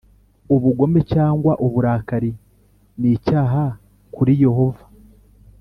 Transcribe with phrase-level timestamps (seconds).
[0.55, 2.31] Ubugome cyangwa uburakari
[2.99, 3.63] n,icyaha
[4.15, 4.83] kuri yohova.